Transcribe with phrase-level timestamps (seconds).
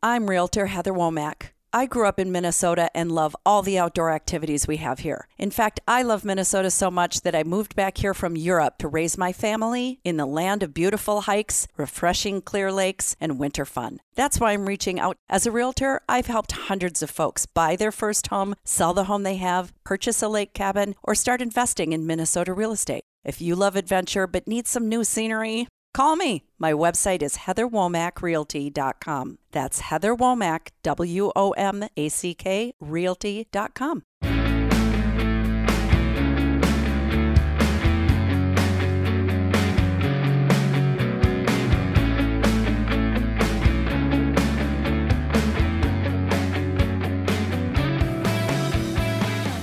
[0.00, 1.48] I'm Realtor Heather Womack.
[1.72, 5.26] I grew up in Minnesota and love all the outdoor activities we have here.
[5.38, 8.86] In fact, I love Minnesota so much that I moved back here from Europe to
[8.86, 13.98] raise my family in the land of beautiful hikes, refreshing clear lakes, and winter fun.
[14.14, 15.16] That's why I'm reaching out.
[15.28, 19.24] As a realtor, I've helped hundreds of folks buy their first home, sell the home
[19.24, 23.02] they have, purchase a lake cabin, or start investing in Minnesota real estate.
[23.24, 25.66] If you love adventure but need some new scenery,
[25.98, 26.44] Call me.
[26.60, 29.38] My website is heatherwomackrealty.com.
[29.50, 34.04] That's Heather Womack, W O M A C K, realty.com.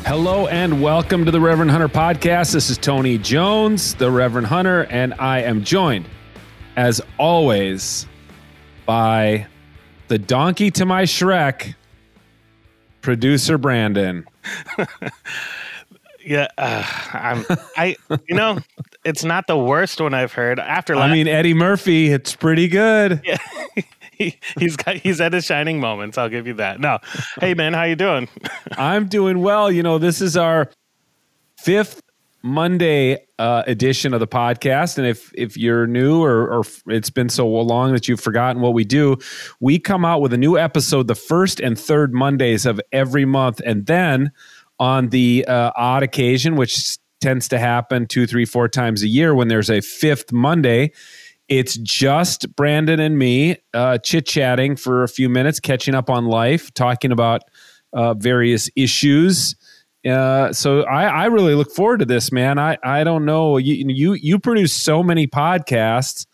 [0.05, 2.51] Hello and welcome to the Reverend Hunter Podcast.
[2.51, 6.07] This is Tony Jones, the Reverend Hunter, and I am joined,
[6.75, 8.07] as always,
[8.85, 9.47] by
[10.07, 11.75] the donkey to my Shrek,
[13.01, 14.25] producer Brandon.
[16.25, 17.45] Yeah, uh, I'm.
[17.77, 17.95] I
[18.27, 18.57] you know,
[19.03, 20.59] it's not the worst one I've heard.
[20.59, 23.21] After I mean, Eddie Murphy, it's pretty good.
[23.23, 23.37] yeah,
[24.11, 26.17] he, he's got he's at his shining moments.
[26.17, 26.79] I'll give you that.
[26.79, 26.97] No,
[27.39, 28.27] hey man, how you doing?
[28.77, 29.71] I'm doing well.
[29.71, 30.71] You know, this is our
[31.57, 32.01] fifth
[32.45, 37.27] Monday uh, edition of the podcast, and if if you're new or, or it's been
[37.27, 39.17] so long that you've forgotten what we do,
[39.59, 43.61] we come out with a new episode the first and third Mondays of every month,
[43.65, 44.31] and then
[44.79, 49.33] on the uh, odd occasion, which tends to happen two, three, four times a year,
[49.33, 50.91] when there's a fifth Monday.
[51.47, 56.25] It's just Brandon and me uh, chit chatting for a few minutes, catching up on
[56.25, 57.41] life, talking about
[57.91, 59.55] uh, various issues.
[60.05, 62.59] Uh, so I, I really look forward to this, man.
[62.59, 66.27] I, I don't know you you you produce so many podcasts,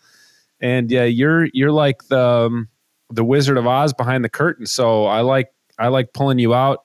[0.60, 2.68] and yeah, you're you're like the um,
[3.10, 4.66] the Wizard of Oz behind the curtain.
[4.66, 6.84] So I like I like pulling you out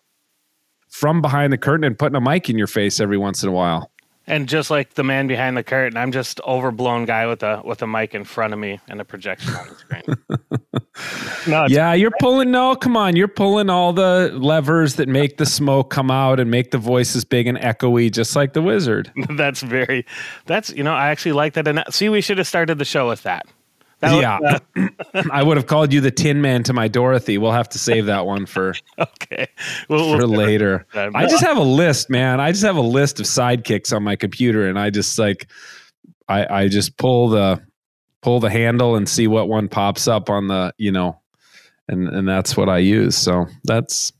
[0.89, 3.51] from behind the curtain and putting a mic in your face every once in a
[3.51, 3.91] while.
[4.29, 7.81] And just like the man behind the curtain, I'm just overblown guy with a with
[7.81, 11.47] a mic in front of me and a projection on the screen.
[11.47, 12.51] no, yeah, you're pulling.
[12.51, 16.51] No, come on, you're pulling all the levers that make the smoke come out and
[16.51, 19.11] make the voices big and echoey, just like the wizard.
[19.37, 20.05] that's very.
[20.45, 21.65] That's you know, I actually like that.
[21.65, 23.47] And uh, see, we should have started the show with that.
[24.01, 27.37] Yeah, was, uh, I would have called you the Tin Man to my Dorothy.
[27.37, 29.47] We'll have to save that one for okay
[29.89, 30.85] we'll, for we'll later.
[30.93, 32.39] I just have a list, man.
[32.39, 35.47] I just have a list of sidekicks on my computer, and I just like
[36.27, 37.61] I I just pull the
[38.21, 41.19] pull the handle and see what one pops up on the you know,
[41.87, 43.15] and and that's what I use.
[43.15, 44.11] So that's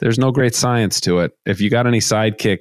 [0.00, 1.32] there's no great science to it.
[1.46, 2.60] If you got any sidekick,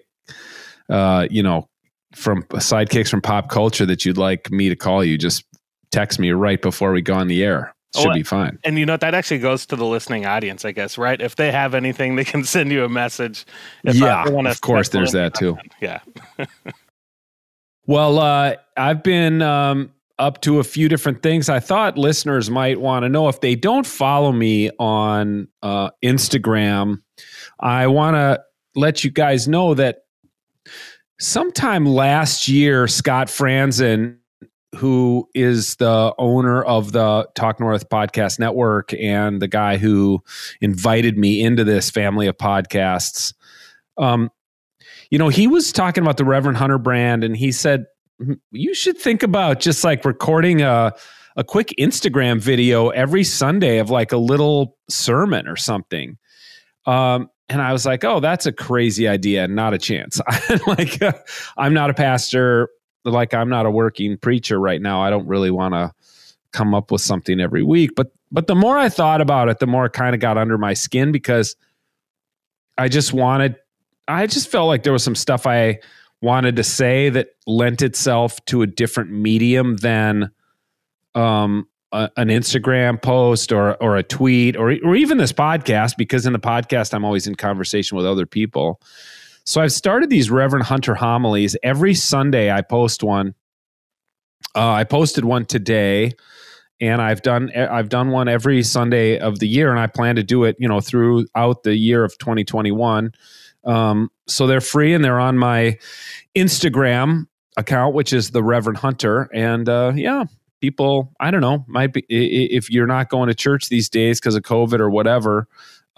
[0.89, 1.67] uh, you know,
[2.13, 5.43] from sidekicks from pop culture that you'd like me to call you, just
[5.91, 7.73] text me right before we go on the air.
[7.95, 8.59] Should be fine.
[8.63, 11.19] And you know that actually goes to the listening audience, I guess, right?
[11.19, 13.45] If they have anything, they can send you a message.
[13.83, 14.89] If yeah, of course.
[14.89, 15.57] There's that too.
[15.81, 16.01] Yeah.
[17.87, 21.49] well, uh, I've been um, up to a few different things.
[21.49, 27.01] I thought listeners might want to know if they don't follow me on uh, Instagram.
[27.59, 28.39] I want to
[28.75, 30.03] let you guys know that
[31.19, 34.18] sometime last year, Scott Franzen
[34.75, 40.23] who is the owner of the Talk North podcast network and the guy who
[40.61, 43.33] invited me into this family of podcasts.
[43.97, 44.29] Um,
[45.09, 47.85] you know, he was talking about the Reverend Hunter brand, and he said
[48.51, 50.93] you should think about just like recording a
[51.35, 56.17] a quick Instagram video every Sunday of like a little sermon or something.
[56.85, 59.47] Um, and I was like, "Oh, that's a crazy idea.
[59.47, 60.21] Not a chance."
[60.67, 61.13] like, uh,
[61.57, 62.69] I'm not a pastor
[63.05, 65.01] like I'm not a working preacher right now.
[65.01, 65.93] I don't really want to
[66.51, 67.91] come up with something every week.
[67.95, 70.57] But but the more I thought about it, the more it kind of got under
[70.57, 71.55] my skin because
[72.77, 73.55] I just wanted
[74.07, 75.79] I just felt like there was some stuff I
[76.21, 80.31] wanted to say that lent itself to a different medium than
[81.15, 86.25] um a, an Instagram post or or a tweet or or even this podcast because
[86.25, 88.81] in the podcast I'm always in conversation with other people.
[89.49, 91.57] So I've started these Reverend Hunter homilies.
[91.63, 93.33] Every Sunday I post one.
[94.53, 96.11] Uh, I posted one today,
[96.79, 100.23] and I've done I've done one every Sunday of the year, and I plan to
[100.23, 103.11] do it, you know, throughout the year of 2021.
[103.63, 105.79] Um, so they're free and they're on my
[106.35, 107.25] Instagram
[107.57, 109.31] account, which is the Reverend Hunter.
[109.33, 110.25] And uh, yeah,
[110.61, 114.35] people, I don't know, might be if you're not going to church these days because
[114.35, 115.47] of COVID or whatever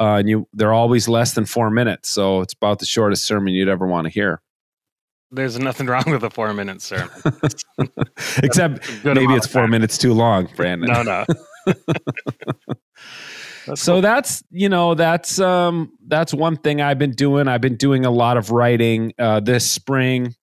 [0.02, 2.10] uh, and you they're always less than four minutes.
[2.10, 4.42] So it's about the shortest sermon you'd ever want to hear.
[5.30, 7.10] There's nothing wrong with a four minute sermon,
[8.44, 10.92] except maybe it's four minutes too long, Brandon.
[10.92, 11.26] No, no.
[13.68, 14.02] That's so cool.
[14.02, 17.48] that's you know that's um that's one thing I've been doing.
[17.48, 20.34] I've been doing a lot of writing uh, this spring.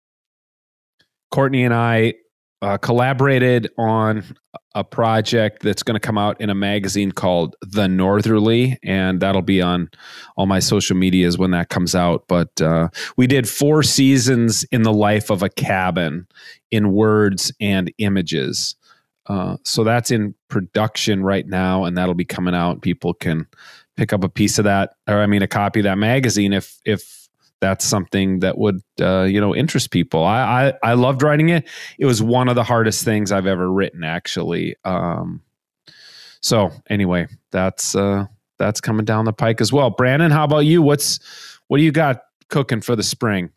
[1.32, 2.14] Courtney and I
[2.60, 4.24] uh, collaborated on
[4.74, 9.42] a project that's going to come out in a magazine called The Northerly, and that'll
[9.42, 9.90] be on
[10.36, 12.24] all my social medias when that comes out.
[12.28, 16.26] But uh, we did four seasons in the life of a cabin
[16.70, 18.74] in words and images.
[19.26, 22.82] Uh, so that's in production right now, and that'll be coming out.
[22.82, 23.46] People can
[23.96, 26.78] pick up a piece of that, or I mean, a copy of that magazine if
[26.84, 27.17] if
[27.60, 30.24] that's something that would uh, you know interest people.
[30.24, 31.68] I, I I loved writing it.
[31.98, 34.76] It was one of the hardest things I've ever written, actually.
[34.84, 35.42] Um,
[36.40, 38.26] so anyway, that's uh,
[38.58, 39.90] that's coming down the pike as well.
[39.90, 40.82] Brandon, how about you?
[40.82, 41.20] What's
[41.68, 43.50] what do you got cooking for the spring?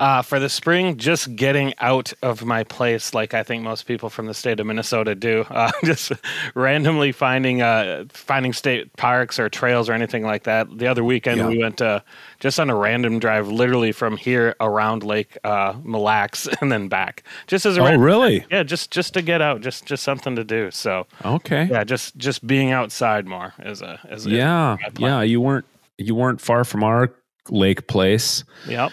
[0.00, 4.08] Uh, for the spring, just getting out of my place, like I think most people
[4.08, 5.44] from the state of Minnesota do.
[5.60, 6.12] Uh, just
[6.54, 10.78] randomly finding uh, finding state parks or trails or anything like that.
[10.78, 11.48] The other weekend, yeah.
[11.48, 12.00] we went uh,
[12.38, 16.88] just on a random drive, literally from here around Lake uh, Mille Lacs and then
[16.88, 17.24] back.
[17.46, 18.46] Just as a oh, random, really?
[18.50, 20.70] Yeah, just just to get out, just just something to do.
[20.70, 25.20] So okay, yeah, just just being outside more is a is yeah yeah.
[25.20, 25.66] You weren't
[25.98, 27.12] you weren't far from our
[27.50, 28.44] lake place.
[28.66, 28.92] Yep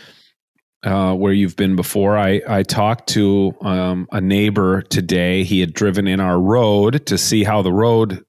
[0.84, 2.18] uh, where you've been before.
[2.18, 5.44] I, I talked to um, a neighbor today.
[5.44, 8.24] He had driven in our road to see how the road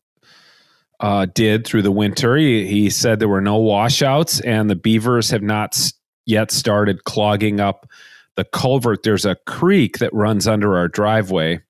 [1.01, 2.37] uh, did through the winter.
[2.37, 5.79] He, he, said there were no washouts and the beavers have not
[6.27, 7.89] yet started clogging up
[8.35, 9.03] the culvert.
[9.03, 11.61] There's a creek that runs under our driveway.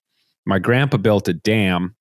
[0.47, 1.95] My grandpa built a dam.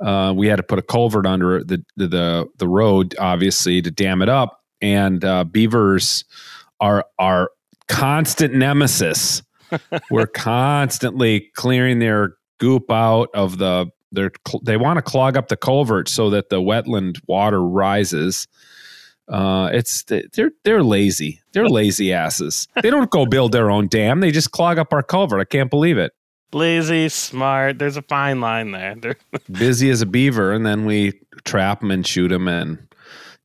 [0.00, 4.20] Uh, we had to put a culvert under the, the the road, obviously, to dam
[4.20, 4.60] it up.
[4.82, 6.24] And uh, beavers
[6.80, 7.50] are are
[7.88, 9.42] constant nemesis.
[10.10, 14.28] We're constantly clearing their goop out of the they
[14.62, 18.46] they want to clog up the culvert so that the wetland water rises.
[19.28, 21.40] Uh, it's they're they're lazy.
[21.52, 22.68] They're lazy asses.
[22.82, 24.20] They don't go build their own dam.
[24.20, 25.40] They just clog up our culvert.
[25.40, 26.12] I can't believe it.
[26.52, 27.78] Lazy, smart.
[27.78, 29.16] There's a fine line there.
[29.50, 32.78] Busy as a beaver, and then we trap them and shoot them and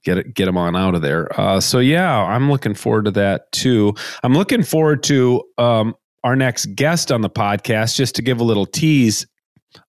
[0.03, 1.27] get it, get them on out of there.
[1.39, 3.93] Uh, so yeah, I'm looking forward to that too.
[4.23, 7.95] I'm looking forward to um, our next guest on the podcast.
[7.95, 9.27] Just to give a little tease,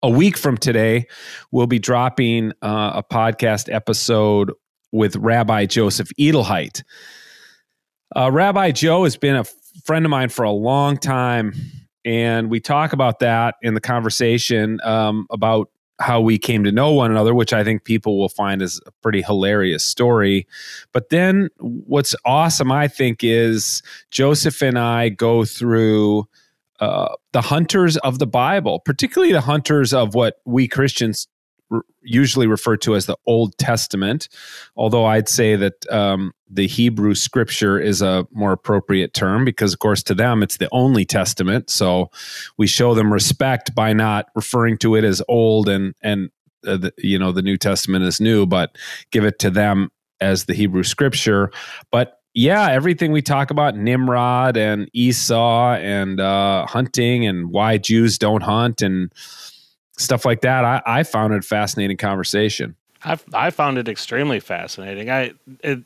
[0.02, 1.06] a week from today,
[1.50, 4.52] we'll be dropping uh, a podcast episode
[4.92, 6.82] with Rabbi Joseph Edelheit.
[8.14, 9.44] Uh, Rabbi Joe has been a
[9.84, 11.54] friend of mine for a long time,
[12.04, 15.70] and we talk about that in the conversation um, about
[16.02, 18.90] how we came to know one another, which I think people will find is a
[19.02, 20.46] pretty hilarious story.
[20.92, 26.28] But then what's awesome, I think, is Joseph and I go through
[26.80, 31.28] uh, the hunters of the Bible, particularly the hunters of what we Christians
[32.02, 34.28] usually referred to as the Old Testament,
[34.76, 39.78] although I'd say that um, the Hebrew scripture is a more appropriate term because, of
[39.78, 41.70] course, to them it's the only testament.
[41.70, 42.10] So
[42.58, 46.30] we show them respect by not referring to it as old and and
[46.66, 48.76] uh, the, you know the New Testament is new, but
[49.10, 49.90] give it to them
[50.20, 51.50] as the Hebrew scripture.
[51.90, 58.16] But yeah, everything we talk about Nimrod and Esau and uh, hunting and why Jews
[58.16, 59.12] don't hunt and
[60.02, 60.64] stuff like that.
[60.64, 62.76] I, I found it a fascinating conversation.
[63.04, 65.10] I I found it extremely fascinating.
[65.10, 65.80] I it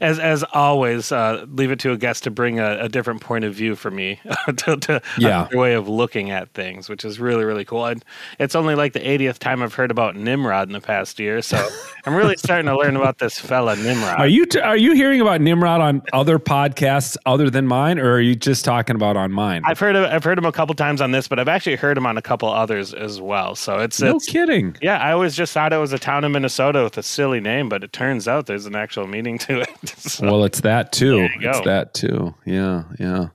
[0.00, 3.44] as as always, uh, leave it to a guest to bring a, a different point
[3.44, 4.20] of view for me,
[4.56, 5.48] to, to yeah.
[5.50, 7.86] a way of looking at things, which is really really cool.
[7.86, 8.04] And
[8.38, 11.66] it's only like the 80th time I've heard about Nimrod in the past year, so
[12.06, 14.18] I'm really starting to learn about this fella Nimrod.
[14.18, 18.12] Are you t- are you hearing about Nimrod on other podcasts other than mine, or
[18.12, 19.62] are you just talking about on mine?
[19.64, 21.96] I've heard of, I've heard him a couple times on this, but I've actually heard
[21.96, 23.54] him on a couple others as well.
[23.54, 24.76] So it's no it's, kidding.
[24.82, 27.68] Yeah, I always just thought it was a town in Minnesota with a silly name,
[27.68, 29.88] but it turns out there's an actual meaning to it.
[29.98, 31.28] so, well, it's that too.
[31.40, 32.34] It's that too.
[32.44, 33.28] Yeah, yeah.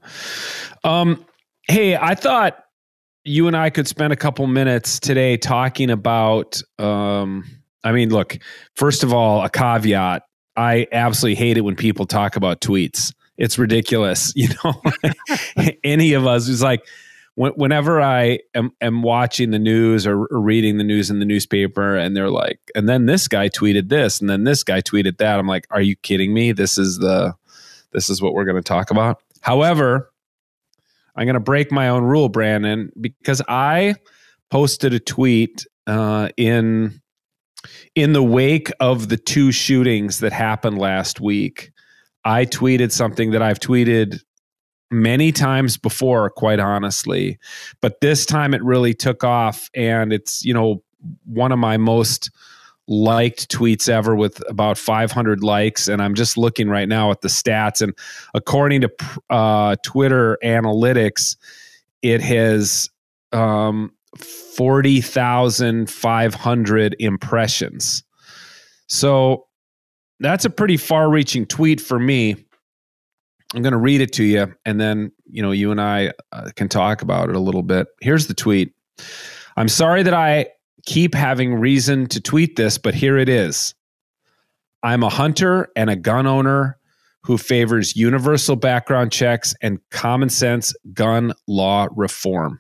[0.84, 1.26] Um,
[1.68, 2.64] hey, I thought
[3.24, 6.62] you and I could spend a couple minutes today talking about.
[6.80, 7.46] Um,
[7.84, 8.38] I mean, look.
[8.76, 10.24] First of all, a caveat.
[10.58, 13.14] I absolutely hate it when people talk about tweets.
[13.38, 14.34] It's ridiculous.
[14.36, 14.82] You know,
[15.84, 16.86] any of us who's like,
[17.36, 21.96] whenever I am, am watching the news or, or, reading the news in the newspaper,
[21.96, 25.38] and they're like, and then this guy tweeted this, and then this guy tweeted that.
[25.38, 26.54] I'm like, are you kidding me?
[26.54, 27.36] This is the,
[27.92, 29.22] this is what we're going to talk about.
[29.42, 30.12] However,
[31.16, 33.96] I'm going to break my own rule, Brandon, because I
[34.50, 37.02] posted a tweet uh, in
[37.96, 41.72] in the wake of the two shootings that happened last week.
[42.24, 44.20] I tweeted something that I've tweeted
[44.92, 47.40] many times before, quite honestly.
[47.82, 49.70] But this time it really took off.
[49.74, 50.84] And it's, you know,
[51.26, 52.32] one of my most
[52.88, 55.88] liked tweets ever with about 500 likes.
[55.88, 57.82] And I'm just looking right now at the stats.
[57.82, 57.94] And
[58.34, 58.92] according to
[59.30, 61.36] uh, Twitter analytics,
[62.02, 62.90] it has
[63.32, 68.04] um, 40,500 impressions.
[68.88, 69.48] So
[70.20, 72.45] that's a pretty far reaching tweet for me.
[73.54, 76.50] I'm going to read it to you, and then you know you and I uh,
[76.56, 77.88] can talk about it a little bit.
[78.02, 78.74] Here's the tweet.
[79.58, 80.48] I'm sorry that I
[80.86, 83.74] keep having reason to tweet this, but here it is.
[84.84, 86.78] I'm a hunter and a gun owner
[87.24, 92.60] who favors universal background checks and common sense gun law reform.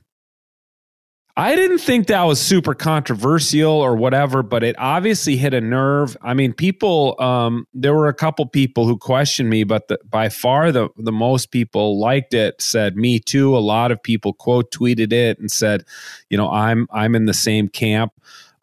[1.37, 6.15] I didn't think that was super controversial or whatever, but it obviously hit a nerve.
[6.21, 10.29] I mean, people, um, there were a couple people who questioned me, but the, by
[10.29, 13.55] far the, the most people liked it, said me too.
[13.55, 15.83] A lot of people quote tweeted it and said,
[16.29, 18.13] you know, I'm, I'm in the same camp.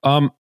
[0.02, 0.33] Um,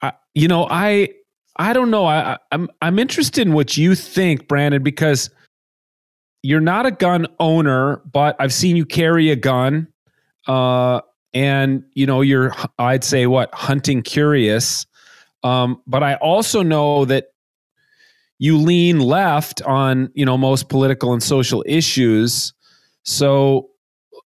[0.00, 1.10] I, you know, I,
[1.56, 2.06] I don't know.
[2.06, 5.28] I, I'm, I'm interested in what you think, Brandon, because
[6.42, 9.88] you're not a gun owner, but I've seen you carry a gun
[10.46, 11.00] uh,
[11.34, 14.86] and you know you're i'd say what hunting curious.
[15.44, 17.32] Um, but i also know that
[18.42, 22.52] you lean left on you know most political and social issues.
[23.04, 23.70] So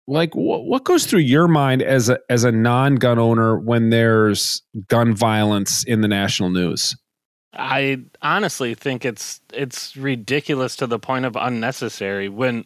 [0.07, 4.63] like wh- what goes through your mind as a as a non-gun owner when there's
[4.87, 6.97] gun violence in the national news?
[7.53, 12.27] I honestly think it's it's ridiculous to the point of unnecessary.
[12.27, 12.65] When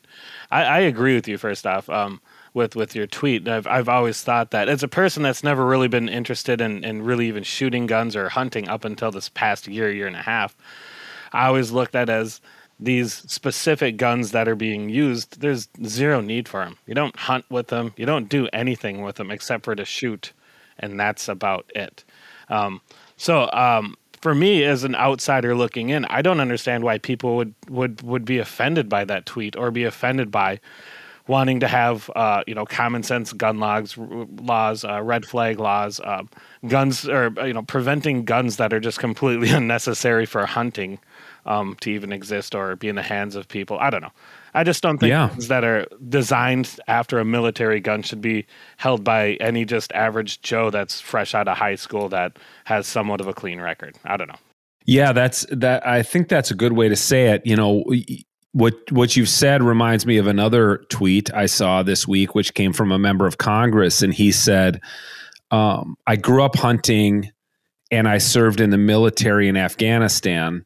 [0.51, 2.21] I, I agree with you, first off, um,
[2.53, 3.47] with with your tweet.
[3.47, 7.01] I've I've always thought that as a person that's never really been interested in in
[7.03, 10.55] really even shooting guns or hunting up until this past year year and a half,
[11.31, 12.41] I always looked at as
[12.79, 15.39] these specific guns that are being used.
[15.39, 16.77] There's zero need for them.
[16.87, 17.93] You don't hunt with them.
[17.95, 20.33] You don't do anything with them except for to shoot,
[20.79, 22.03] and that's about it.
[22.49, 22.81] Um,
[23.17, 27.53] so um, for me as an outsider looking in, I don't understand why people would
[27.69, 30.59] would would be offended by that tweet or be offended by
[31.31, 35.99] wanting to have uh, you know common sense gun logs laws, uh, red flag laws,
[36.01, 36.23] uh,
[36.67, 40.99] guns or you know preventing guns that are just completely unnecessary for hunting
[41.45, 43.79] um, to even exist or be in the hands of people.
[43.79, 44.11] I don't know.
[44.53, 45.29] I just don't think yeah.
[45.29, 48.45] guns that are designed after a military gun should be
[48.75, 53.21] held by any just average Joe that's fresh out of high school that has somewhat
[53.21, 53.95] of a clean record.
[54.03, 54.39] I don't know.
[54.85, 55.87] Yeah, that's that.
[55.87, 57.45] I think that's a good way to say it.
[57.45, 57.85] You know,
[58.53, 62.73] what what you've said reminds me of another tweet I saw this week, which came
[62.73, 64.81] from a member of Congress, and he said,
[65.51, 67.31] um, "I grew up hunting,
[67.89, 70.65] and I served in the military in Afghanistan.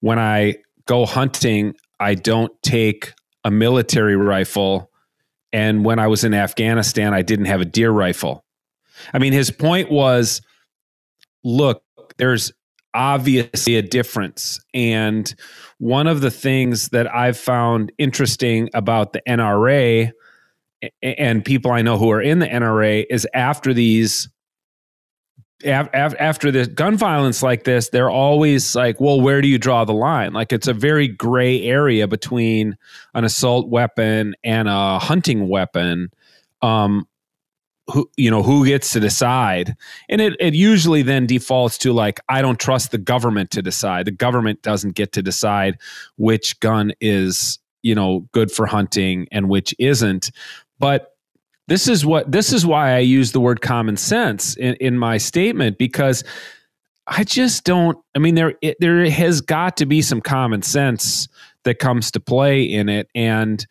[0.00, 3.14] When I go hunting, I don't take
[3.44, 4.90] a military rifle,
[5.52, 8.44] and when I was in Afghanistan, I didn't have a deer rifle."
[9.12, 10.40] I mean, his point was,
[11.42, 11.82] look,
[12.16, 12.52] there's
[12.94, 14.60] obviously a difference.
[14.72, 15.32] And
[15.78, 20.12] one of the things that I've found interesting about the NRA
[21.02, 24.28] and people I know who are in the NRA is after these
[25.64, 29.94] after the gun violence like this, they're always like, well, where do you draw the
[29.94, 30.32] line?
[30.32, 32.76] Like it's a very gray area between
[33.14, 36.10] an assault weapon and a hunting weapon.
[36.60, 37.06] Um,
[37.88, 39.76] who you know who gets to decide.
[40.08, 44.06] And it, it usually then defaults to like i don't trust the government to decide.
[44.06, 45.78] The government doesn't get to decide
[46.16, 50.30] which gun is you know good for hunting and which isn't.
[50.78, 51.14] But
[51.68, 55.16] this is what this is why i use the word common sense in, in my
[55.16, 56.22] statement because
[57.06, 61.26] i just don't i mean there it, there has got to be some common sense
[61.64, 63.08] that comes to play in it.
[63.14, 63.66] And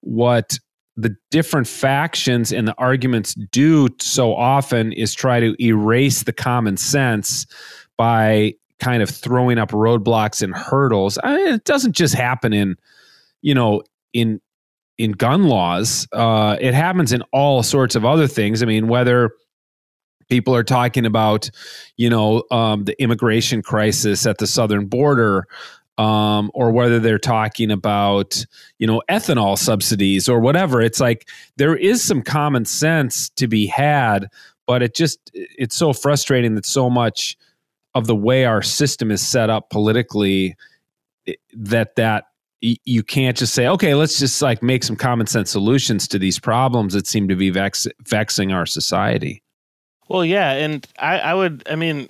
[0.00, 0.58] what
[0.96, 6.76] the different factions and the arguments do so often is try to erase the common
[6.76, 7.46] sense
[7.96, 11.18] by kind of throwing up roadblocks and hurdles.
[11.22, 12.76] I mean, it doesn't just happen in,
[13.42, 14.40] you know, in
[14.98, 16.08] in gun laws.
[16.12, 18.62] Uh, it happens in all sorts of other things.
[18.62, 19.32] I mean, whether
[20.28, 21.50] people are talking about,
[21.96, 25.46] you know, um, the immigration crisis at the southern border,
[25.98, 28.44] um, or whether they're talking about
[28.78, 30.80] you know ethanol subsidies or whatever.
[30.80, 34.28] It's like there is some common sense to be had
[34.66, 37.36] but it just it's so frustrating that so much
[37.94, 40.56] of the way our system is set up politically
[41.54, 42.24] that that
[42.60, 46.38] you can't just say okay let's just like make some common sense solutions to these
[46.38, 49.42] problems that seem to be vex, vexing our society
[50.08, 52.08] well, yeah, and I, I would, I mean,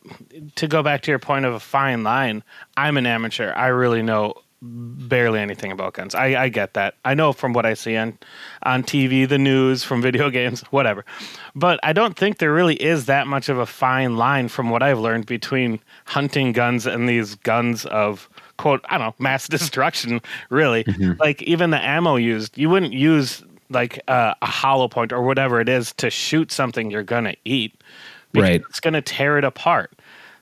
[0.56, 2.42] to go back to your point of a fine line,
[2.76, 3.52] I'm an amateur.
[3.54, 6.14] I really know barely anything about guns.
[6.14, 6.94] I, I get that.
[7.04, 8.18] I know from what I see on
[8.62, 11.04] on TV, the news, from video games, whatever.
[11.54, 14.82] But I don't think there really is that much of a fine line from what
[14.82, 20.20] I've learned between hunting guns and these guns of quote I don't know mass destruction.
[20.50, 21.20] Really, mm-hmm.
[21.20, 25.60] like even the ammo used, you wouldn't use like uh, a hollow point or whatever
[25.60, 27.74] it is to shoot something you're gonna eat.
[28.34, 29.92] Right, it's gonna tear it apart.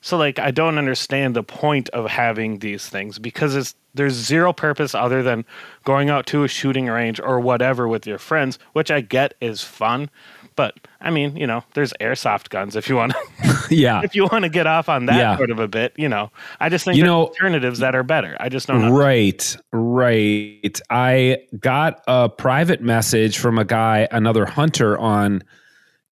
[0.00, 4.52] So like I don't understand the point of having these things because it's there's zero
[4.52, 5.44] purpose other than
[5.84, 9.62] going out to a shooting range or whatever with your friends, which I get is
[9.62, 10.10] fun.
[10.56, 14.02] But I mean, you know, there's airsoft guns if you want to Yeah.
[14.02, 15.36] If you want to get off on that yeah.
[15.36, 16.30] sort of a bit, you know.
[16.60, 18.36] I just think you know alternatives that are better.
[18.40, 18.96] I just don't know.
[18.96, 19.56] Right.
[19.72, 20.80] Right.
[20.90, 25.42] I got a private message from a guy, another hunter on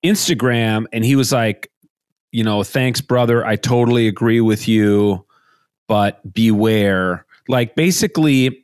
[0.05, 1.71] Instagram, and he was like,
[2.33, 3.45] you know, thanks, brother.
[3.45, 5.25] I totally agree with you,
[5.87, 7.27] but beware.
[7.49, 8.62] Like, basically,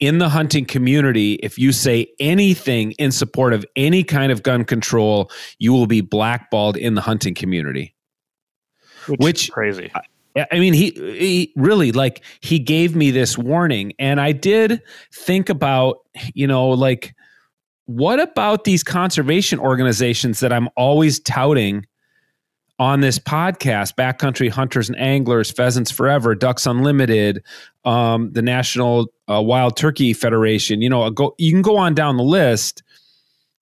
[0.00, 4.64] in the hunting community, if you say anything in support of any kind of gun
[4.64, 7.94] control, you will be blackballed in the hunting community.
[9.06, 9.92] Which, Which crazy.
[10.36, 14.82] I, I mean, he, he really like he gave me this warning, and I did
[15.12, 15.98] think about,
[16.34, 17.14] you know, like
[17.86, 21.86] what about these conservation organizations that I'm always touting
[22.78, 27.42] on this podcast, Backcountry Hunters and Anglers, Pheasants Forever, Ducks Unlimited,
[27.84, 30.82] um, the National uh, Wild Turkey Federation.
[30.82, 32.82] You know, go, you can go on down the list.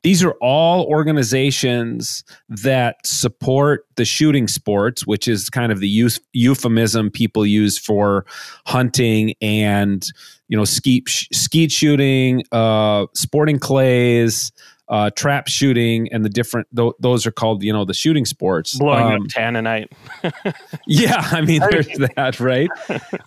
[0.02, 7.10] These are all organizations that support the shooting sports, which is kind of the euphemism
[7.10, 8.26] people use for
[8.66, 10.04] hunting and
[10.48, 14.50] you know skeet skeet shooting, uh, sporting clays,
[14.92, 18.78] uh, trap shooting and the different th- those are called you know the shooting sports.
[18.78, 19.88] Blowing um, up tannerite
[20.86, 22.68] yeah i mean there's that right?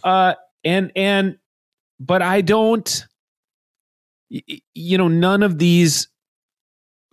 [0.03, 1.37] Uh, and and
[1.99, 3.07] but i don't
[4.29, 6.07] you know none of these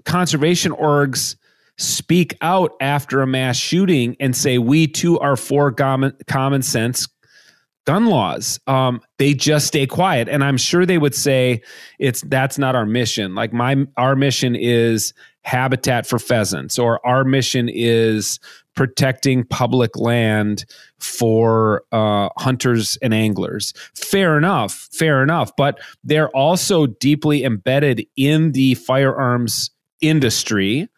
[0.04, 1.36] conservation orgs
[1.78, 7.08] speak out after a mass shooting and say we too are for common, common sense
[7.84, 8.60] gun laws.
[8.66, 11.62] Um, they just stay quiet, and I'm sure they would say
[11.98, 13.34] it's that's not our mission.
[13.34, 18.38] Like my our mission is habitat for pheasants, or our mission is
[18.74, 20.64] protecting public land
[20.98, 23.74] for uh, hunters and anglers.
[23.94, 25.52] Fair enough, fair enough.
[25.56, 30.88] But they're also deeply embedded in the firearms industry,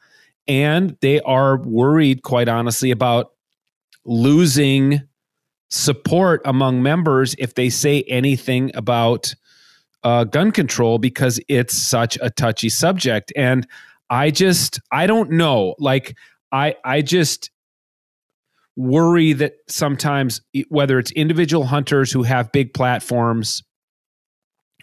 [0.47, 3.33] and they are worried, quite honestly, about
[4.05, 5.01] losing
[5.71, 9.35] support among members if they say anything about
[10.05, 13.33] uh, gun control because it's such a touchy subject.
[13.35, 13.67] And
[14.11, 15.75] I just, I don't know.
[15.79, 16.17] Like,
[16.53, 17.51] I, I just
[18.77, 23.63] worry that sometimes, whether it's individual hunters who have big platforms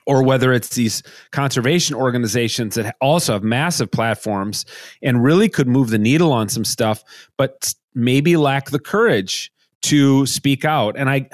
[0.07, 4.65] or whether it's these conservation organizations that also have massive platforms
[5.01, 7.03] and really could move the needle on some stuff,
[7.37, 9.51] but maybe lack the courage
[9.83, 10.97] to speak out.
[10.97, 11.29] And i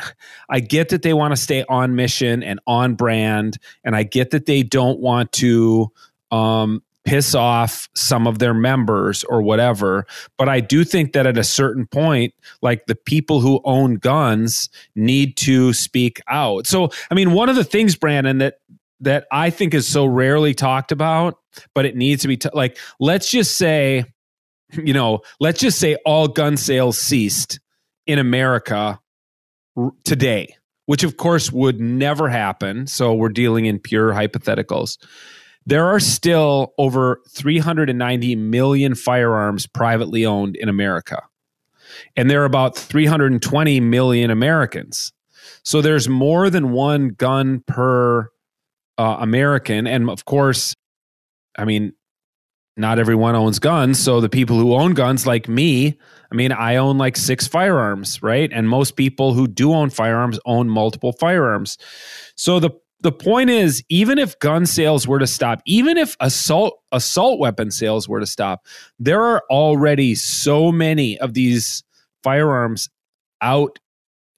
[0.50, 4.32] i get that they want to stay on mission and on brand and i get
[4.32, 5.92] that they don't want to
[6.32, 10.06] um, piss off some of their members or whatever.
[10.38, 14.70] But i do think that at a certain point like the people who own guns
[14.96, 16.68] need to speak out.
[16.68, 18.60] So i mean one of the things brandon that
[19.00, 21.40] that i think is so rarely talked about
[21.74, 24.06] but it needs to be t- like let's just say
[24.74, 27.60] you know let's just say all gun sales ceased
[28.08, 29.00] in America
[30.04, 32.88] today, which of course would never happen.
[32.88, 34.98] So we're dealing in pure hypotheticals.
[35.66, 41.22] There are still over 390 million firearms privately owned in America.
[42.16, 45.12] And there are about 320 million Americans.
[45.64, 48.30] So there's more than one gun per
[48.98, 49.88] uh, American.
[49.88, 50.74] And of course,
[51.58, 51.94] I mean,
[52.78, 54.00] not everyone owns guns.
[54.00, 55.98] So the people who own guns, like me,
[56.32, 58.50] I mean, I own like six firearms, right?
[58.52, 61.78] And most people who do own firearms own multiple firearms.
[62.36, 66.80] So the the point is, even if gun sales were to stop, even if assault
[66.92, 68.66] assault weapon sales were to stop,
[69.00, 71.84] there are already so many of these
[72.24, 72.90] firearms
[73.42, 73.80] out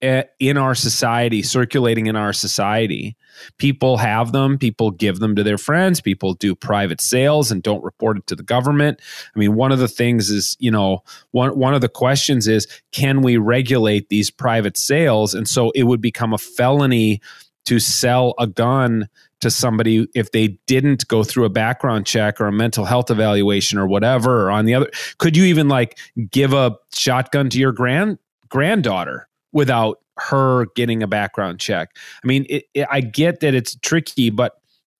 [0.01, 3.17] Eh, in our society, circulating in our society.
[3.57, 7.83] People have them, people give them to their friends, people do private sales and don't
[7.83, 9.01] report it to the government.
[9.35, 12.65] I mean, one of the things is, you know, one one of the questions is
[12.93, 15.33] can we regulate these private sales?
[15.33, 17.19] And so it would become a felony
[17.65, 19.09] to sell a gun
[19.41, 23.77] to somebody if they didn't go through a background check or a mental health evaluation
[23.77, 25.97] or whatever or on the other could you even like
[26.29, 28.17] give a shotgun to your grand
[28.49, 31.95] granddaughter without her getting a background check.
[32.23, 34.53] I mean, it, it, I get that it's tricky, but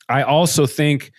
[0.08, 1.12] I also think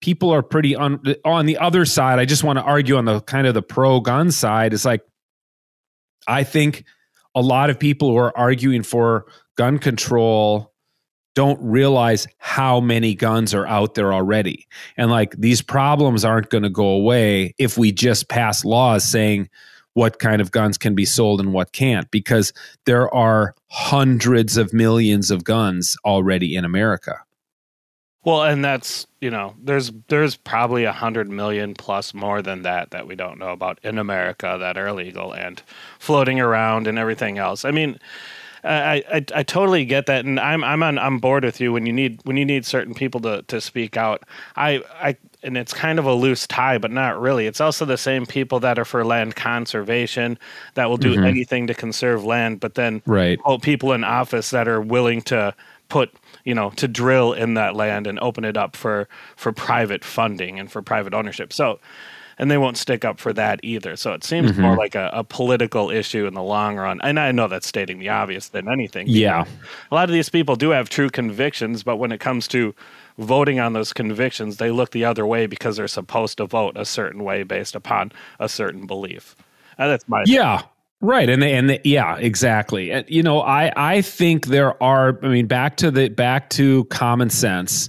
[0.00, 2.18] people are pretty on on the other side.
[2.18, 4.72] I just want to argue on the kind of the pro gun side.
[4.72, 5.02] It's like
[6.26, 6.84] I think
[7.34, 10.72] a lot of people who are arguing for gun control
[11.36, 14.66] don't realize how many guns are out there already.
[14.96, 19.48] And like these problems aren't going to go away if we just pass laws saying
[20.00, 22.54] what kind of guns can be sold and what can't, because
[22.86, 27.20] there are hundreds of millions of guns already in America.
[28.24, 32.92] Well, and that's you know, there's there's probably a hundred million plus more than that
[32.92, 35.62] that we don't know about in America that are illegal and
[35.98, 37.66] floating around and everything else.
[37.66, 37.98] I mean,
[38.64, 41.84] I, I, I totally get that, and I'm I'm on I'm board with you when
[41.84, 44.22] you need when you need certain people to to speak out.
[44.56, 47.46] I I and it's kind of a loose tie, but not really.
[47.46, 50.38] It's also the same people that are for land conservation
[50.74, 51.24] that will do mm-hmm.
[51.24, 53.38] anything to conserve land, but then right.
[53.62, 55.54] people in office that are willing to
[55.88, 60.04] put you know to drill in that land and open it up for for private
[60.04, 61.80] funding and for private ownership so
[62.40, 64.62] and they won't stick up for that either so it seems mm-hmm.
[64.62, 67.98] more like a, a, political issue in the long run and i know that's stating
[68.00, 69.44] the obvious than anything yeah
[69.90, 72.74] a lot of these people do have true convictions but when it comes to
[73.18, 76.84] voting on those convictions they look the other way because they're supposed to vote a
[76.84, 79.36] certain way based upon a certain belief
[79.78, 80.62] and that's my yeah
[81.02, 82.92] Right, and they, and they, yeah, exactly.
[82.92, 85.18] And you know, I I think there are.
[85.22, 87.88] I mean, back to the back to common sense.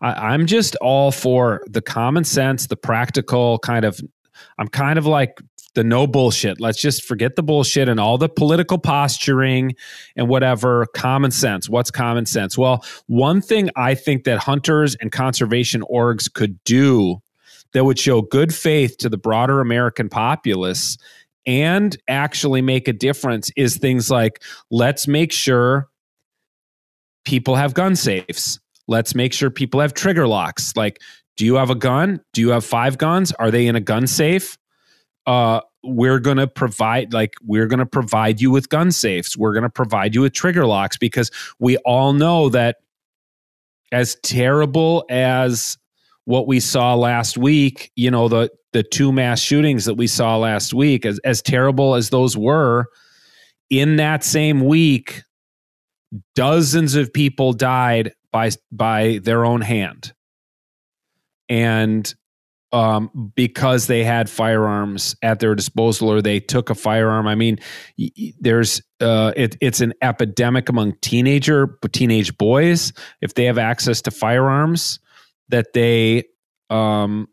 [0.00, 4.00] I, I'm just all for the common sense, the practical kind of.
[4.58, 5.38] I'm kind of like
[5.74, 6.60] the no bullshit.
[6.60, 9.74] Let's just forget the bullshit and all the political posturing
[10.16, 10.86] and whatever.
[10.94, 11.68] Common sense.
[11.68, 12.56] What's common sense?
[12.58, 17.20] Well, one thing I think that hunters and conservation orgs could do
[17.72, 20.98] that would show good faith to the broader American populace
[21.46, 25.88] and actually make a difference is things like let's make sure
[27.24, 28.58] people have gun safes.
[28.90, 30.76] Let's make sure people have trigger locks.
[30.76, 31.00] Like,
[31.38, 32.20] do you have a gun?
[32.34, 33.32] Do you have five guns?
[33.32, 34.58] Are they in a gun safe?
[35.26, 39.54] Uh, we're going to provide like we're going to provide you with gun safes we're
[39.54, 42.76] going to provide you with trigger locks because we all know that
[43.92, 45.78] as terrible as
[46.24, 50.36] what we saw last week, you know, the the two mass shootings that we saw
[50.36, 52.86] last week, as as terrible as those were,
[53.68, 55.22] in that same week,
[56.34, 60.12] dozens of people died by by their own hand.
[61.48, 62.12] And
[62.72, 67.26] um, because they had firearms at their disposal or they took a firearm.
[67.26, 67.58] I mean,
[68.38, 74.10] there's uh, it, it's an epidemic among teenager teenage boys if they have access to
[74.10, 75.00] firearms
[75.48, 76.24] that they
[76.68, 77.26] um,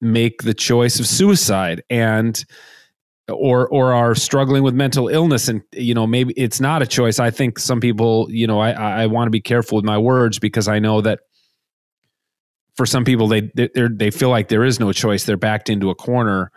[0.00, 2.44] make the choice of suicide and
[3.28, 5.48] or or are struggling with mental illness.
[5.48, 7.18] And you know maybe it's not a choice.
[7.18, 10.38] I think some people you know i i want to be careful with my words
[10.38, 11.20] because i know that
[12.76, 15.24] for some people they they they feel like there is no choice.
[15.24, 16.50] They're backed into a corner.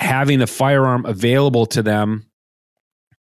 [0.00, 2.28] Having a firearm available to them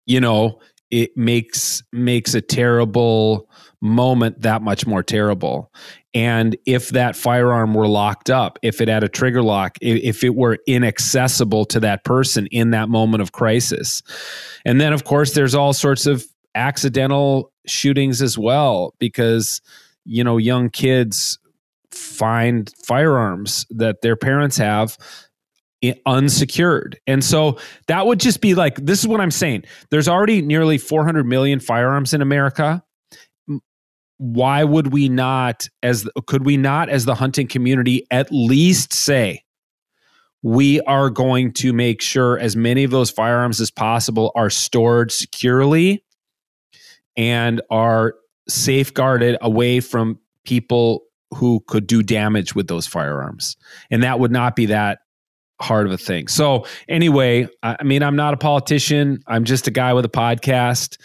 [0.06, 3.50] you know it makes makes a terrible
[3.82, 5.72] moment that much more terrible
[6.14, 10.36] and if that firearm were locked up, if it had a trigger lock, if it
[10.36, 14.04] were inaccessible to that person in that moment of crisis.
[14.66, 19.62] And then, of course, there's all sorts of accidental shootings as well, because,
[20.04, 21.40] you know, young kids
[21.92, 24.98] find firearms that their parents have
[26.06, 27.00] unsecured.
[27.08, 29.64] And so that would just be like this is what I'm saying.
[29.90, 32.84] There's already nearly 400 million firearms in America
[34.22, 39.44] why would we not as could we not as the hunting community at least say
[40.44, 45.12] we are going to make sure as many of those firearms as possible are stored
[45.12, 46.04] securely
[47.18, 48.14] and are
[48.48, 51.02] safeguarded away from people
[51.34, 53.58] who could do damage with those firearms.
[53.90, 55.00] And that would not be that
[55.60, 56.28] hard of a thing.
[56.28, 59.24] So anyway i mean i'm not a politician.
[59.26, 60.98] I'm just a guy with a podcast.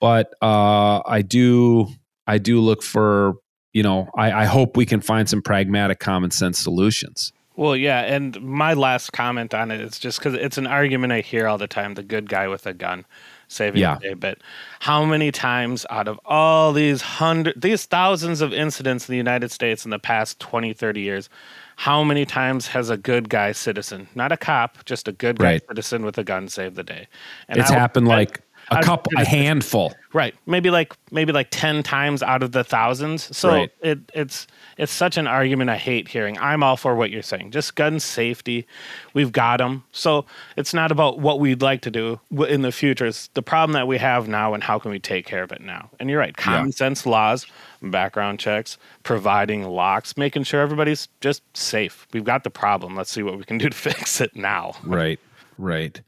[0.00, 1.88] But uh, i do
[2.32, 3.34] I do look for,
[3.74, 7.30] you know, I, I hope we can find some pragmatic common sense solutions.
[7.56, 11.20] Well, yeah, and my last comment on it is just because it's an argument I
[11.20, 13.04] hear all the time: the good guy with a gun
[13.48, 13.96] saving yeah.
[13.96, 14.14] the day.
[14.14, 14.38] But
[14.80, 19.50] how many times out of all these hundred, these thousands of incidents in the United
[19.50, 21.28] States in the past 20, 30 years,
[21.76, 25.44] how many times has a good guy citizen, not a cop, just a good guy
[25.44, 25.62] right.
[25.68, 27.06] citizen with a gun saved the day?
[27.48, 29.94] And it's I, happened I, like a couple, a handful.
[30.12, 30.34] Right.
[30.46, 33.34] Maybe like maybe like ten times out of the thousands.
[33.36, 33.70] So right.
[33.80, 34.46] it it's
[34.76, 36.38] it's such an argument I hate hearing.
[36.38, 37.50] I'm all for what you're saying.
[37.50, 38.66] Just gun safety.
[39.14, 39.84] We've got them.
[39.92, 43.06] So it's not about what we'd like to do in the future.
[43.06, 45.60] It's the problem that we have now and how can we take care of it
[45.60, 45.90] now.
[45.98, 46.36] And you're right.
[46.36, 46.72] Common yeah.
[46.72, 47.46] sense laws,
[47.82, 52.06] background checks, providing locks, making sure everybody's just safe.
[52.12, 52.96] We've got the problem.
[52.96, 54.74] Let's see what we can do to fix it now.
[54.84, 55.20] Right.
[55.58, 56.00] Right.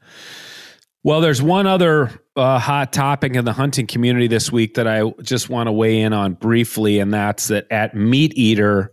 [1.03, 5.09] Well, there's one other uh, hot topic in the hunting community this week that I
[5.21, 8.89] just want to weigh in on briefly, and that's that at MeatEater,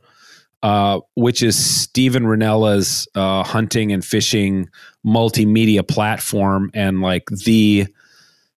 [0.63, 4.69] uh, which is Steven Rinella's uh, hunting and fishing
[5.05, 7.87] multimedia platform, and like the,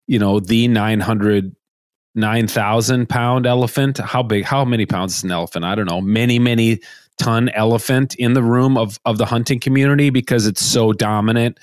[0.07, 1.55] you know, the 900,
[2.15, 3.97] 9,000 pound elephant.
[3.99, 5.63] How big, how many pounds is an elephant?
[5.63, 6.01] I don't know.
[6.01, 6.81] Many, many
[7.17, 11.57] ton elephant in the room of, of the hunting community because it's so dominant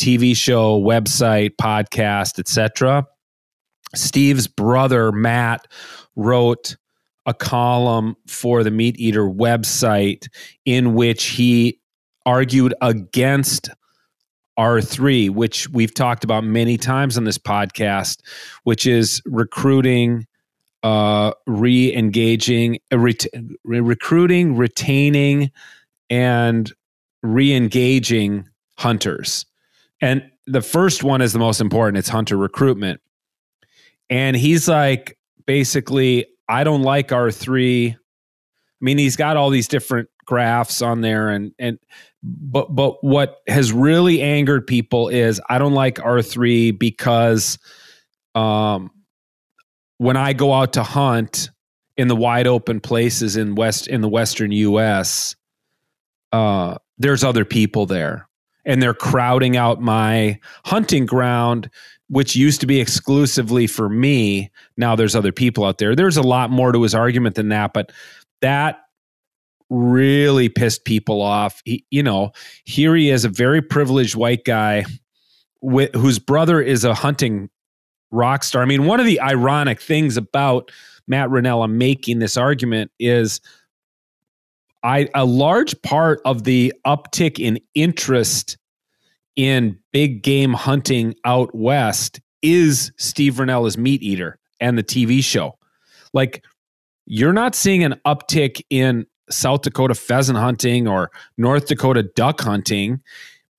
[0.00, 3.06] TV show, website, podcast, etc.
[3.94, 5.66] Steve's brother Matt
[6.16, 6.76] wrote
[7.26, 10.26] a column for the MeatEater website
[10.64, 11.78] in which he
[12.24, 13.68] argued against
[14.58, 18.20] R3, which we've talked about many times on this podcast,
[18.64, 20.26] which is recruiting,
[20.82, 23.26] uh, re engaging, uh, ret-
[23.64, 25.50] recruiting, retaining,
[26.08, 26.72] and
[27.22, 29.44] re engaging hunters.
[30.00, 33.00] And the first one is the most important it's hunter recruitment.
[34.08, 37.94] And he's like, basically, I don't like R3.
[37.94, 37.96] I
[38.80, 41.76] mean, he's got all these different graphs on there and and
[42.22, 47.58] but but what has really angered people is I don't like R3 because
[48.36, 48.92] um
[49.98, 51.50] when I go out to hunt
[51.96, 55.34] in the wide open places in west in the western US
[56.30, 58.28] uh there's other people there
[58.64, 61.70] and they're crowding out my hunting ground
[62.08, 64.50] which used to be exclusively for me.
[64.76, 65.94] Now there's other people out there.
[65.94, 67.92] There's a lot more to his argument than that but
[68.40, 68.80] that
[69.68, 71.62] really pissed people off.
[71.64, 72.32] He, you know
[72.64, 74.84] here he is a very privileged white guy
[75.62, 77.48] whose brother is a hunting
[78.10, 78.62] rock star.
[78.62, 80.72] I mean one of the ironic things about
[81.06, 83.40] matt rinella making this argument is
[84.82, 88.56] I a large part of the uptick in interest
[89.36, 95.58] in big game hunting out west is Steve Rinella's MeatEater and the TV show.
[96.12, 96.44] Like
[97.06, 103.00] you're not seeing an uptick in South Dakota pheasant hunting or North Dakota duck hunting,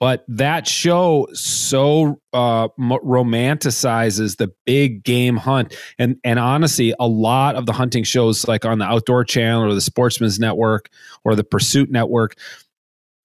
[0.01, 5.77] but that show so uh, romanticizes the big game hunt.
[5.99, 9.75] And and honestly, a lot of the hunting shows, like on the Outdoor Channel or
[9.75, 10.89] the Sportsman's Network
[11.23, 12.35] or the Pursuit Network,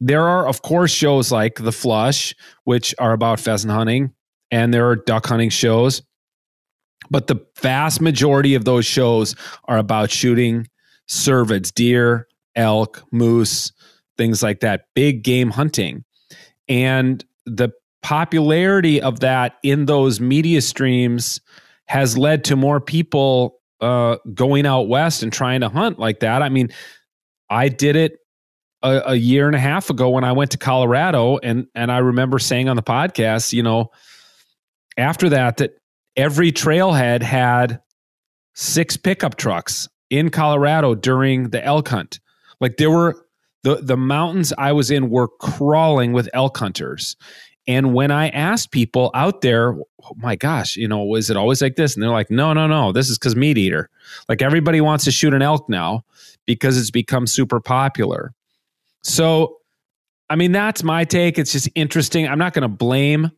[0.01, 2.35] there are, of course, shows like The Flush,
[2.65, 4.13] which are about pheasant hunting,
[4.51, 6.03] and there are duck hunting shows.
[7.09, 9.35] But the vast majority of those shows
[9.65, 10.69] are about shooting
[11.09, 13.73] cervids, deer, elk, moose,
[14.19, 16.05] things like that, big game hunting.
[16.69, 17.71] And the
[18.03, 21.41] popularity of that in those media streams
[21.87, 26.43] has led to more people uh, going out west and trying to hunt like that.
[26.43, 26.71] I mean,
[27.51, 28.19] I did it
[28.83, 31.99] a, a, year and a half ago when I went to Colorado, and and I
[31.99, 33.91] remember saying on the podcast, you know,
[34.97, 35.75] after that that
[36.17, 37.81] every trailhead had
[38.55, 42.21] six pickup trucks in Colorado during the elk hunt.
[42.61, 43.26] Like there were
[43.67, 47.17] the the mountains I was in were crawling with elk hunters.
[47.67, 51.61] And when I asked people out there, oh my gosh, you know, was it always
[51.61, 51.95] like this?
[51.95, 53.91] And they're like, no, no, no, this is because meat eater.
[54.29, 56.05] Like everybody wants to shoot an elk now
[56.45, 58.33] because it's become super popular.
[59.03, 59.57] So,
[60.31, 61.37] I mean, that's my take.
[61.37, 62.29] It's just interesting.
[62.29, 63.33] I'm not going to blame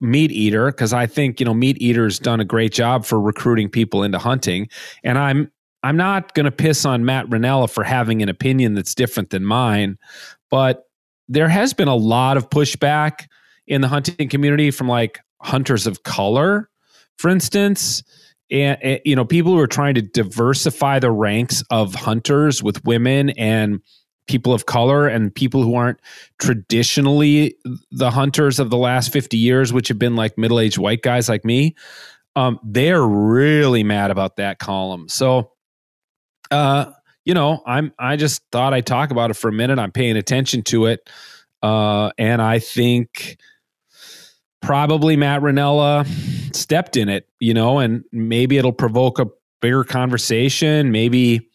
[0.00, 4.18] MeatEater because I think you know MeatEater's done a great job for recruiting people into
[4.18, 4.68] hunting,
[5.02, 5.50] and I'm
[5.82, 9.44] I'm not going to piss on Matt Rinella for having an opinion that's different than
[9.44, 9.98] mine,
[10.50, 10.84] but
[11.28, 13.26] there has been a lot of pushback
[13.66, 16.68] in the hunting community from like hunters of color,
[17.16, 18.02] for instance,
[18.50, 22.84] and, and you know people who are trying to diversify the ranks of hunters with
[22.84, 23.80] women and
[24.26, 26.00] people of color and people who aren't
[26.38, 27.56] traditionally
[27.90, 31.28] the hunters of the last 50 years, which have been like middle aged white guys
[31.28, 31.74] like me,
[32.36, 35.08] um, they're really mad about that column.
[35.08, 35.52] So,
[36.50, 36.92] uh,
[37.24, 39.78] you know, I'm I just thought I'd talk about it for a minute.
[39.78, 41.08] I'm paying attention to it.
[41.62, 43.38] Uh, and I think
[44.62, 46.06] probably Matt Rinella
[46.54, 49.26] stepped in it, you know, and maybe it'll provoke a
[49.60, 50.90] bigger conversation.
[50.90, 51.48] Maybe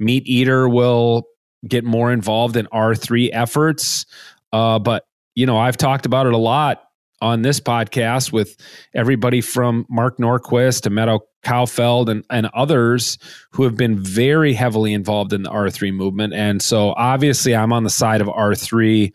[0.00, 1.24] MeatEater will
[1.66, 4.06] get more involved in R3 efforts.
[4.52, 6.82] Uh, but, you know, I've talked about it a lot
[7.20, 8.56] on this podcast with
[8.94, 13.18] everybody from Mark Norquist to Meadow Kaufeld and, and others
[13.50, 16.34] who have been very heavily involved in the R3 movement.
[16.34, 19.12] And so obviously I'm on the side of R3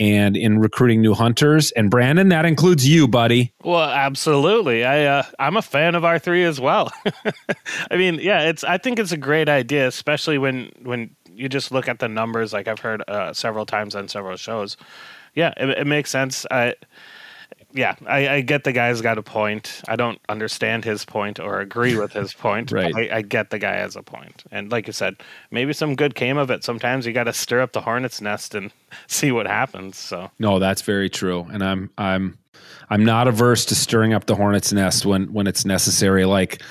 [0.00, 1.70] and in recruiting new hunters.
[1.72, 3.52] And Brandon, that includes you, buddy.
[3.62, 4.84] Well, absolutely.
[4.84, 6.90] I uh, I'm a fan of R three as well.
[7.90, 11.70] I mean, yeah, it's I think it's a great idea, especially when when you just
[11.70, 12.54] look at the numbers.
[12.54, 14.78] Like I've heard uh, several times on several shows.
[15.34, 16.46] Yeah, it, it makes sense.
[16.50, 16.74] I
[17.72, 19.82] yeah, I, I, get the guy's got a point.
[19.88, 22.72] I don't understand his point or agree with his point.
[22.72, 22.94] right.
[22.94, 24.44] I, I, get the guy has a point.
[24.50, 25.16] And like you said,
[25.50, 26.64] maybe some good came of it.
[26.64, 28.72] Sometimes you got to stir up the hornet's nest and
[29.06, 29.98] see what happens.
[29.98, 31.46] So no, that's very true.
[31.52, 32.38] And I'm I'm
[32.88, 36.24] I'm not averse to stirring up the hornet's nest when when it's necessary.
[36.24, 36.62] Like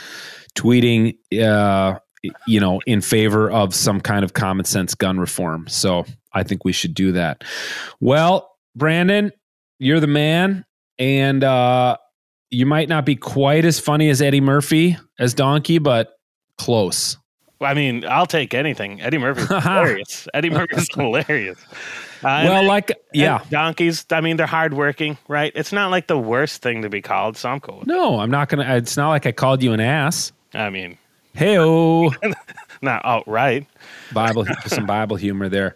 [0.55, 1.99] tweeting, uh,
[2.45, 5.67] you know, in favor of some kind of common sense gun reform.
[5.67, 7.43] So I think we should do that.
[7.99, 9.31] Well, Brandon,
[9.79, 10.65] you're the man
[10.99, 11.97] and uh,
[12.49, 16.19] you might not be quite as funny as Eddie Murphy as Donkey, but
[16.57, 17.17] close.
[17.61, 19.01] I mean, I'll take anything.
[19.01, 20.27] Eddie Murphy's hilarious.
[20.33, 21.59] Eddie Murphy's hilarious.
[22.21, 24.05] Uh, well, like yeah, donkeys.
[24.11, 25.51] I mean, they're hardworking, right?
[25.55, 27.37] It's not like the worst thing to be called.
[27.37, 27.83] So I'm cool.
[27.85, 28.75] no, I'm not gonna.
[28.75, 30.33] It's not like I called you an ass.
[30.53, 30.97] I mean,
[31.33, 31.57] hey
[32.81, 33.67] not outright.
[34.13, 35.75] Bible, some Bible humor there.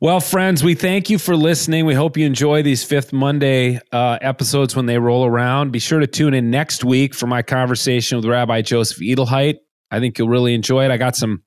[0.00, 1.86] Well, friends, we thank you for listening.
[1.86, 5.70] We hope you enjoy these fifth Monday uh, episodes when they roll around.
[5.70, 9.58] Be sure to tune in next week for my conversation with Rabbi Joseph Edelheit.
[9.90, 10.90] I think you'll really enjoy it.
[10.90, 11.44] I got some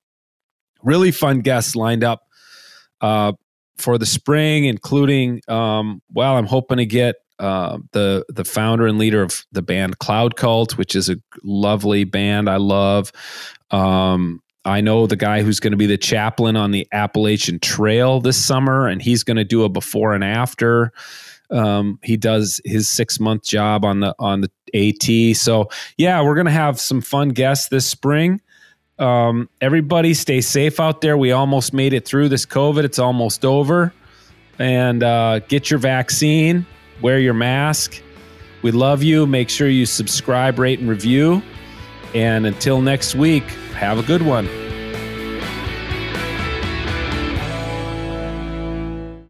[0.82, 2.24] really fun guests lined up
[3.02, 3.34] uh,
[3.78, 8.98] for the spring, including, um, well, I'm hoping to get uh, the the founder and
[8.98, 13.12] leader of the band Cloud Cult, which is a lovely band I love.
[13.70, 18.20] Um, I know the guy who's going to be the chaplain on the Appalachian Trail
[18.20, 20.92] this summer, and he's going to do a before and after.
[21.50, 25.38] Um, he does his six month job on the on the AT.
[25.38, 28.42] So yeah, we're going to have some fun guests this spring.
[29.00, 31.18] Um, everybody, stay safe out there.
[31.18, 32.84] We almost made it through this COVID.
[32.84, 33.94] It's almost over,
[34.60, 36.66] and uh, get your vaccine.
[37.02, 38.02] Wear your mask.
[38.64, 39.26] We love you.
[39.28, 41.42] Make sure you subscribe, rate, and review.
[42.14, 43.44] And until next week,
[43.74, 44.67] have a good one.